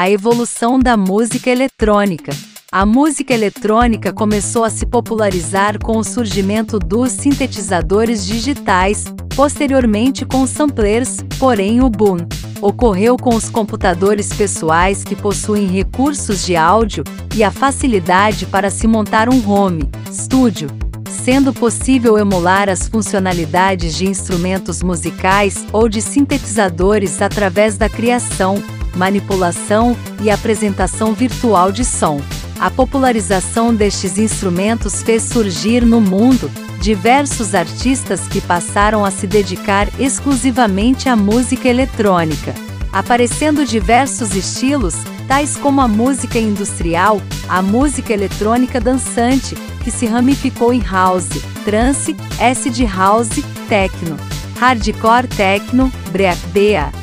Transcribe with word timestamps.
A 0.00 0.08
evolução 0.08 0.78
da 0.78 0.96
música 0.96 1.50
eletrônica. 1.50 2.32
A 2.72 2.86
música 2.86 3.34
eletrônica 3.34 4.14
começou 4.14 4.64
a 4.64 4.70
se 4.70 4.86
popularizar 4.86 5.78
com 5.78 5.98
o 5.98 6.02
surgimento 6.02 6.78
dos 6.78 7.12
sintetizadores 7.12 8.26
digitais, 8.26 9.04
posteriormente 9.36 10.24
com 10.24 10.46
samplers, 10.46 11.18
porém 11.38 11.84
o 11.84 11.90
boom 11.90 12.16
ocorreu 12.62 13.18
com 13.18 13.36
os 13.36 13.50
computadores 13.50 14.32
pessoais 14.32 15.04
que 15.04 15.14
possuem 15.14 15.66
recursos 15.66 16.46
de 16.46 16.56
áudio 16.56 17.04
e 17.36 17.44
a 17.44 17.50
facilidade 17.50 18.46
para 18.46 18.70
se 18.70 18.86
montar 18.86 19.28
um 19.28 19.46
home 19.46 19.86
studio, 20.10 20.70
sendo 21.10 21.52
possível 21.52 22.16
emular 22.16 22.70
as 22.70 22.88
funcionalidades 22.88 23.94
de 23.94 24.06
instrumentos 24.06 24.82
musicais 24.82 25.66
ou 25.70 25.90
de 25.90 26.00
sintetizadores 26.00 27.20
através 27.20 27.76
da 27.76 27.86
criação, 27.86 28.54
manipulação 28.94 29.96
e 30.22 30.30
apresentação 30.30 31.12
virtual 31.14 31.72
de 31.72 31.84
som. 31.84 32.20
A 32.58 32.70
popularização 32.70 33.74
destes 33.74 34.18
instrumentos 34.18 35.02
fez 35.02 35.22
surgir 35.22 35.84
no 35.84 36.00
mundo 36.00 36.50
diversos 36.80 37.54
artistas 37.54 38.26
que 38.26 38.40
passaram 38.40 39.04
a 39.04 39.10
se 39.10 39.26
dedicar 39.26 39.88
exclusivamente 39.98 41.08
à 41.08 41.16
música 41.16 41.68
eletrônica, 41.68 42.54
aparecendo 42.92 43.64
diversos 43.64 44.34
estilos, 44.34 44.94
tais 45.28 45.56
como 45.56 45.80
a 45.80 45.88
música 45.88 46.38
industrial, 46.38 47.20
a 47.48 47.62
música 47.62 48.12
eletrônica 48.12 48.80
dançante, 48.80 49.54
que 49.84 49.90
se 49.90 50.06
ramificou 50.06 50.72
em 50.72 50.80
house, 50.80 51.28
trance, 51.64 52.16
acid 52.40 52.84
house, 52.84 53.42
techno, 53.68 54.16
hardcore 54.58 55.28
techno, 55.28 55.92
breakbeat, 56.12 56.99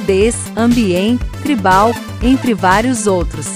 bass, 0.00 0.50
ambient, 0.56 1.20
tribal, 1.42 1.94
entre 2.22 2.54
vários 2.54 3.06
outros. 3.06 3.46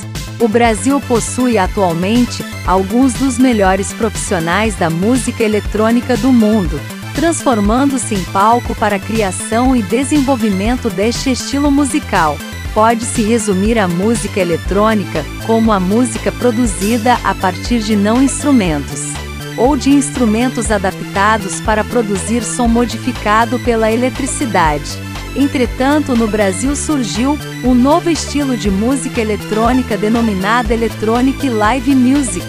O 0.41 0.48
Brasil 0.48 1.00
possui 1.00 1.56
atualmente 1.56 2.44
alguns 2.66 3.14
dos 3.14 3.38
melhores 3.38 3.92
profissionais 3.92 4.75
da 4.75 4.91
música 4.91 5.42
eletrônica 5.42 6.16
do 6.16 6.32
mundo, 6.32 6.80
transformando-se 7.14 8.14
em 8.14 8.25
palco 8.25 8.75
para 8.75 8.97
a 8.97 8.98
criação 8.98 9.75
e 9.75 9.82
desenvolvimento 9.82 10.91
deste 10.91 11.30
estilo 11.30 11.70
musical. 11.70 12.36
Pode-se 12.75 13.22
resumir 13.22 13.78
a 13.78 13.86
música 13.86 14.41
eletrônica 14.41 15.25
como 15.47 15.72
a 15.72 15.78
música 15.78 16.32
produzida 16.32 17.14
a 17.22 17.34
partir 17.34 17.78
de 17.80 17.94
não 17.94 18.20
instrumentos 18.20 19.12
ou 19.56 19.77
de 19.77 19.91
instrumentos 19.91 20.70
adaptados 20.70 21.60
para 21.60 21.84
produzir 21.84 22.42
som 22.42 22.66
modificado 22.66 23.58
pela 23.60 23.91
eletricidade. 23.91 25.14
Entretanto, 25.37 26.15
no 26.15 26.29
Brasil 26.29 26.77
surgiu 26.77 27.37
um 27.65 27.75
novo 27.75 28.09
estilo 28.09 28.57
de 28.57 28.71
música 28.71 29.21
eletrônica 29.21 29.97
denominada 29.97 30.73
Electronic 30.73 31.49
Live 31.49 31.95
Music, 31.95 32.47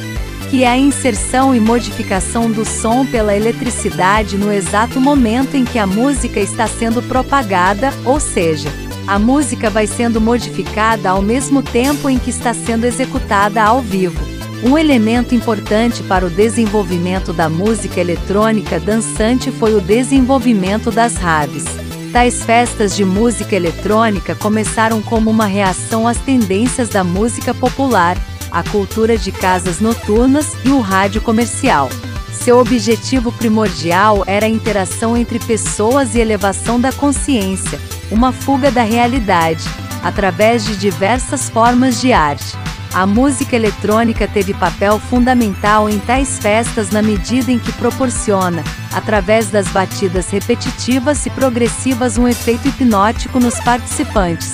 que 0.52 0.64
é 0.64 0.68
a 0.68 0.78
inserção 0.78 1.56
e 1.56 1.60
modificação 1.60 2.52
do 2.52 2.64
som 2.64 3.04
pela 3.06 3.36
eletricidade 3.36 4.38
no 4.38 4.54
exato 4.54 5.02
momento 5.02 5.58
em 5.58 5.66
que 5.66 5.80
a 5.80 5.88
música 5.88 6.40
está 6.40 6.68
sendo 6.68 7.02
propagada, 7.02 7.92
ou 8.06 8.20
seja, 8.20 8.70
a 9.08 9.18
música 9.18 9.70
vai 9.70 9.88
sendo 9.88 10.22
modificada 10.22 11.10
ao 11.10 11.24
mesmo 11.24 11.64
tempo 11.64 12.08
em 12.08 12.20
que 12.20 12.30
está 12.30 12.54
sendo 12.54 12.86
executada 12.86 13.64
ao 13.64 13.82
vivo. 13.82 14.24
Um 14.64 14.78
elemento 14.78 15.34
importante 15.34 16.04
para 16.04 16.26
o 16.26 16.30
desenvolvimento 16.30 17.34
da 17.34 17.50
música 17.50 18.00
eletrônica 18.00 18.80
dançante 18.80 19.52
foi 19.52 19.74
o 19.74 19.82
desenvolvimento 19.82 20.92
das 20.92 21.16
raves. 21.16 21.85
Tais 22.16 22.46
festas 22.46 22.96
de 22.96 23.04
música 23.04 23.58
eletrônica 23.58 24.34
começaram 24.36 25.02
como 25.02 25.30
uma 25.30 25.46
reação 25.46 26.08
às 26.08 26.18
tendências 26.18 26.88
da 26.88 27.04
música 27.04 27.54
popular, 27.54 28.16
a 28.50 28.64
cultura 28.64 29.18
de 29.18 29.34
casas 29.34 29.82
noturnas 29.82 30.54
e 30.64 30.70
o 30.70 30.80
rádio 30.80 31.20
comercial. 31.20 31.90
Seu 32.32 32.58
objetivo 32.58 33.34
primordial 33.34 34.24
era 34.28 34.46
a 34.46 34.50
interação 34.50 35.18
entre 35.18 35.40
pessoas 35.40 36.16
e 36.16 36.22
elevação 36.22 36.80
da 36.80 36.94
consciência, 36.94 37.82
uma 38.10 38.32
fuga 38.32 38.72
da 38.72 38.84
realidade, 38.84 39.66
através 40.02 40.66
de 40.66 40.78
diversas 40.78 41.50
formas 41.50 42.00
de 42.00 42.14
arte. 42.14 42.65
A 42.96 43.06
música 43.06 43.58
eletrônica 43.58 44.26
teve 44.26 44.54
papel 44.54 44.98
fundamental 44.98 45.90
em 45.90 46.00
tais 46.00 46.40
festas 46.40 46.92
na 46.92 47.02
medida 47.02 47.52
em 47.52 47.60
que 47.60 47.74
proporciona, 47.74 48.64
através 48.94 49.50
das 49.50 49.68
batidas 49.68 50.30
repetitivas 50.30 51.26
e 51.26 51.30
progressivas, 51.30 52.18
um 52.18 52.26
efeito 52.26 52.70
hipnótico 52.70 53.38
nos 53.38 53.60
participantes, 53.60 54.54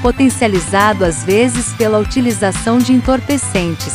potencializado 0.00 1.04
às 1.04 1.24
vezes 1.24 1.74
pela 1.74 1.98
utilização 1.98 2.78
de 2.78 2.94
entorpecentes. 2.94 3.92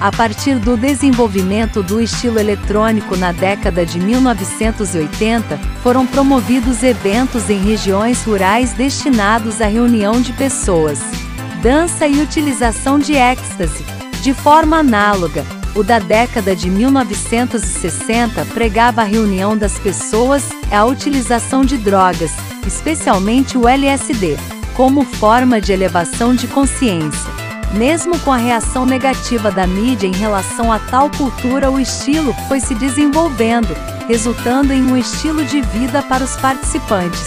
A 0.00 0.12
partir 0.12 0.60
do 0.60 0.76
desenvolvimento 0.76 1.82
do 1.82 2.00
estilo 2.00 2.38
eletrônico 2.38 3.16
na 3.16 3.32
década 3.32 3.84
de 3.84 3.98
1980, 3.98 5.58
foram 5.82 6.06
promovidos 6.06 6.84
eventos 6.84 7.50
em 7.50 7.58
regiões 7.58 8.22
rurais 8.22 8.72
destinados 8.72 9.60
à 9.60 9.66
reunião 9.66 10.20
de 10.20 10.32
pessoas 10.32 11.21
dança 11.62 12.08
e 12.08 12.20
utilização 12.20 12.98
de 12.98 13.14
êxtase. 13.14 13.84
De 14.20 14.34
forma 14.34 14.78
análoga, 14.78 15.46
o 15.76 15.84
da 15.84 16.00
década 16.00 16.56
de 16.56 16.68
1960 16.68 18.44
pregava 18.46 19.02
a 19.02 19.04
reunião 19.04 19.56
das 19.56 19.78
pessoas 19.78 20.50
e 20.70 20.74
a 20.74 20.84
utilização 20.84 21.64
de 21.64 21.78
drogas, 21.78 22.32
especialmente 22.66 23.56
o 23.56 23.68
LSD, 23.68 24.36
como 24.74 25.04
forma 25.04 25.60
de 25.60 25.72
elevação 25.72 26.34
de 26.34 26.48
consciência. 26.48 27.30
Mesmo 27.74 28.18
com 28.18 28.32
a 28.32 28.36
reação 28.36 28.84
negativa 28.84 29.50
da 29.50 29.66
mídia 29.66 30.08
em 30.08 30.14
relação 30.14 30.70
a 30.72 30.80
tal 30.80 31.08
cultura, 31.10 31.70
o 31.70 31.78
estilo 31.78 32.34
foi 32.48 32.58
se 32.58 32.74
desenvolvendo, 32.74 33.74
resultando 34.08 34.72
em 34.72 34.82
um 34.82 34.96
estilo 34.96 35.44
de 35.44 35.60
vida 35.60 36.02
para 36.02 36.24
os 36.24 36.34
participantes. 36.36 37.24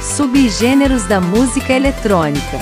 Subgêneros 0.00 1.04
da 1.04 1.20
música 1.20 1.72
eletrônica: 1.74 2.58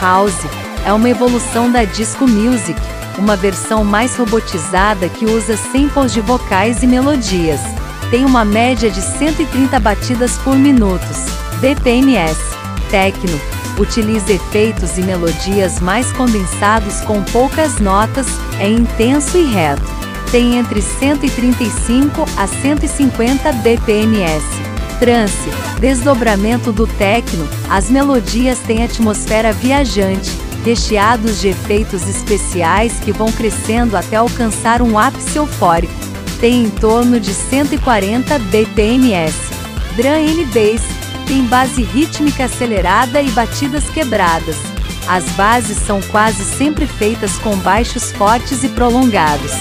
House, 0.00 0.65
é 0.86 0.92
uma 0.92 1.10
evolução 1.10 1.70
da 1.70 1.82
disco 1.82 2.28
music, 2.28 2.80
uma 3.18 3.34
versão 3.34 3.82
mais 3.82 4.16
robotizada 4.16 5.08
que 5.08 5.26
usa 5.26 5.56
samples 5.56 6.12
de 6.12 6.20
vocais 6.20 6.80
e 6.82 6.86
melodias. 6.86 7.60
Tem 8.08 8.24
uma 8.24 8.44
média 8.44 8.88
de 8.88 9.02
130 9.02 9.80
batidas 9.80 10.38
por 10.38 10.56
minuto. 10.56 11.04
BPMS. 11.60 12.40
Tecno. 12.88 13.38
Utiliza 13.76 14.32
efeitos 14.32 14.96
e 14.96 15.02
melodias 15.02 15.80
mais 15.80 16.12
condensados 16.12 17.00
com 17.00 17.20
poucas 17.24 17.78
notas, 17.80 18.26
é 18.60 18.68
intenso 18.68 19.36
e 19.36 19.42
reto. 19.42 19.82
Tem 20.30 20.56
entre 20.56 20.80
135 20.80 22.24
a 22.36 22.46
150 22.46 23.52
BPMS. 23.54 24.44
Trance, 25.00 25.50
desdobramento 25.78 26.72
do 26.72 26.86
techno, 26.86 27.46
as 27.68 27.90
melodias 27.90 28.60
têm 28.60 28.82
atmosfera 28.82 29.52
viajante, 29.52 30.45
recheados 30.66 31.40
de 31.40 31.50
efeitos 31.50 32.08
especiais 32.08 32.98
que 32.98 33.12
vão 33.12 33.30
crescendo 33.30 33.96
até 33.96 34.16
alcançar 34.16 34.82
um 34.82 34.98
ápice 34.98 35.38
eufórico. 35.38 35.94
Tem 36.40 36.64
em 36.64 36.70
torno 36.70 37.20
de 37.20 37.32
140 37.32 38.36
bpms. 38.40 39.36
Drum 39.94 40.08
and 40.08 40.44
Bass 40.46 40.82
tem 41.28 41.44
base 41.44 41.82
rítmica 41.84 42.46
acelerada 42.46 43.22
e 43.22 43.30
batidas 43.30 43.88
quebradas. 43.90 44.56
As 45.06 45.24
bases 45.36 45.78
são 45.78 46.00
quase 46.02 46.42
sempre 46.42 46.84
feitas 46.84 47.36
com 47.38 47.56
baixos 47.58 48.10
fortes 48.10 48.64
e 48.64 48.68
prolongados. 48.68 49.52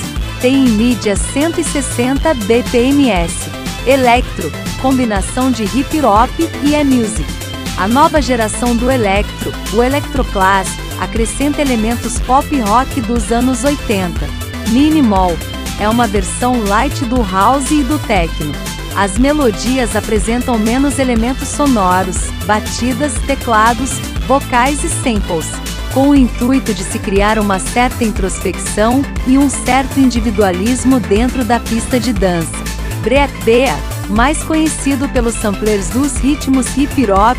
Tem 0.41 0.65
em 0.65 0.69
mídia 0.69 1.15
160 1.15 2.33
bpms. 2.33 3.47
Electro, 3.85 4.51
combinação 4.81 5.51
de 5.51 5.65
hip 5.65 6.01
hop 6.01 6.31
e 6.63 6.74
e-music. 6.74 7.31
A 7.77 7.88
nova 7.88 8.19
geração 8.19 8.75
do 8.75 8.89
electro, 8.89 9.51
o 9.74 9.83
electroclass, 9.83 10.84
acrescenta 11.00 11.62
elementos 11.62 12.19
pop 12.19 12.47
rock 12.62 13.01
dos 13.01 13.31
anos 13.31 13.63
80. 13.63 14.27
Minimal 14.69 15.36
é 15.80 15.89
uma 15.89 16.07
versão 16.07 16.63
light 16.63 17.06
do 17.06 17.21
house 17.24 17.71
e 17.71 17.83
do 17.83 18.00
techno. 18.00 18.51
As 18.95 19.18
melodias 19.18 19.95
apresentam 19.95 20.57
menos 20.57 21.00
elementos 21.00 21.50
sonoros, 21.50 22.18
batidas, 22.45 23.13
teclados, 23.27 23.92
vocais 24.25 24.83
e 24.83 24.89
samples, 24.89 25.47
com 25.94 26.09
o 26.09 26.15
intuito 26.15 26.74
de 26.74 26.83
se 26.83 26.97
criar 26.97 27.38
uma 27.38 27.59
certa 27.59 28.03
introspecção 28.06 29.01
e 29.27 29.38
um 29.38 29.50
certo 29.50 30.00
individualismo 30.00 31.00
dentro 31.00 31.44
da 31.44 31.59
pista 31.59 32.00
de 32.00 32.13
dança. 32.13 32.56
Breakbeat, 33.01 33.77
mais 34.09 34.42
conhecido 34.44 35.09
pelos 35.09 35.36
samplers 35.36 35.89
dos 35.89 36.18
ritmos 36.18 36.75
hip 36.77 37.12
hop, 37.12 37.38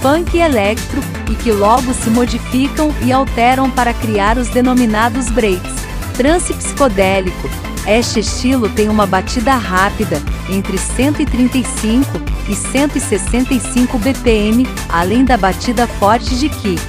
funk 0.00 0.36
e 0.36 0.40
electro, 0.40 1.00
e 1.30 1.34
que 1.34 1.50
logo 1.50 1.92
se 1.92 2.10
modificam 2.10 2.94
e 3.02 3.12
alteram 3.12 3.70
para 3.70 3.92
criar 3.94 4.38
os 4.38 4.48
denominados 4.48 5.30
breaks. 5.30 5.74
Trance 6.16 6.52
psicodélico. 6.54 7.48
Este 7.86 8.20
estilo 8.20 8.68
tem 8.68 8.88
uma 8.88 9.06
batida 9.06 9.54
rápida, 9.54 10.20
entre 10.48 10.76
135 10.76 12.20
e 12.48 12.54
165 12.54 13.98
BPM, 13.98 14.66
além 14.88 15.24
da 15.24 15.36
batida 15.36 15.86
forte 15.86 16.36
de 16.36 16.48
kick. 16.48 16.80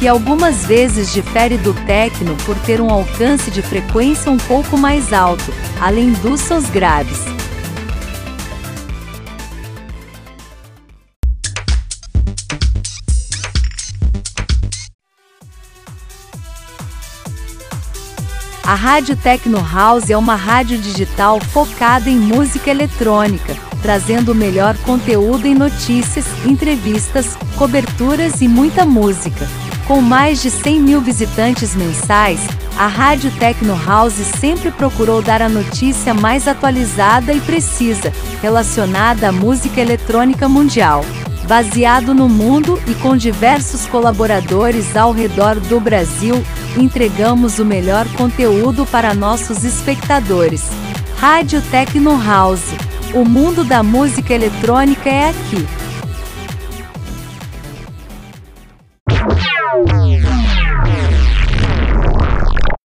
e 0.00 0.06
algumas 0.06 0.64
vezes 0.64 1.12
difere 1.12 1.58
do 1.58 1.74
techno 1.74 2.36
por 2.46 2.56
ter 2.60 2.80
um 2.80 2.88
alcance 2.88 3.50
de 3.50 3.60
frequência 3.60 4.30
um 4.30 4.36
pouco 4.36 4.78
mais 4.78 5.12
alto, 5.12 5.52
além 5.80 6.12
dos 6.12 6.40
sons 6.40 6.70
graves. 6.70 7.37
A 18.68 18.74
Rádio 18.74 19.16
Tecno 19.16 19.66
House 19.66 20.10
é 20.10 20.16
uma 20.18 20.34
rádio 20.34 20.76
digital 20.76 21.40
focada 21.40 22.10
em 22.10 22.16
música 22.16 22.70
eletrônica, 22.70 23.56
trazendo 23.80 24.32
o 24.32 24.34
melhor 24.34 24.76
conteúdo 24.84 25.46
em 25.46 25.54
notícias, 25.54 26.26
entrevistas, 26.44 27.34
coberturas 27.56 28.42
e 28.42 28.46
muita 28.46 28.84
música. 28.84 29.48
Com 29.86 30.02
mais 30.02 30.42
de 30.42 30.50
100 30.50 30.80
mil 30.80 31.00
visitantes 31.00 31.74
mensais, 31.74 32.46
a 32.76 32.86
Rádio 32.86 33.30
Tecno 33.38 33.74
House 33.86 34.12
sempre 34.38 34.70
procurou 34.70 35.22
dar 35.22 35.40
a 35.40 35.48
notícia 35.48 36.12
mais 36.12 36.46
atualizada 36.46 37.32
e 37.32 37.40
precisa, 37.40 38.12
relacionada 38.42 39.30
à 39.30 39.32
música 39.32 39.80
eletrônica 39.80 40.46
mundial. 40.46 41.02
Baseado 41.48 42.12
no 42.12 42.28
mundo 42.28 42.78
e 42.86 42.94
com 42.96 43.16
diversos 43.16 43.86
colaboradores 43.86 44.94
ao 44.94 45.12
redor 45.12 45.58
do 45.58 45.80
Brasil, 45.80 46.34
entregamos 46.76 47.58
o 47.58 47.64
melhor 47.64 48.06
conteúdo 48.18 48.84
para 48.84 49.14
nossos 49.14 49.64
espectadores. 49.64 50.68
Rádio 51.16 51.62
Tecno 51.70 52.22
House. 52.22 52.74
O 53.14 53.24
mundo 53.24 53.64
da 53.64 53.82
música 53.82 54.34
eletrônica 54.34 55.08
é 55.08 55.30
aqui. 55.30 55.66